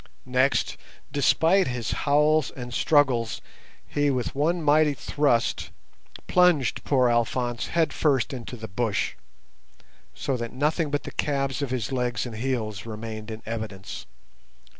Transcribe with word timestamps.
Next, 0.25 0.77
despite 1.11 1.67
his 1.67 1.91
howls 1.91 2.49
and 2.49 2.73
struggles, 2.73 3.39
he 3.87 4.09
with 4.09 4.33
one 4.33 4.63
mighty 4.63 4.95
thrust 4.95 5.69
plunged 6.25 6.83
poor 6.83 7.07
Alphonse 7.07 7.67
head 7.67 7.93
first 7.93 8.33
into 8.33 8.55
the 8.57 8.67
bush, 8.67 9.13
so 10.15 10.35
that 10.37 10.53
nothing 10.53 10.89
but 10.89 11.03
the 11.03 11.11
calves 11.11 11.61
of 11.61 11.69
his 11.69 11.91
legs 11.91 12.25
and 12.25 12.37
heels 12.37 12.87
remained 12.87 13.29
in 13.29 13.43
evidence. 13.45 14.07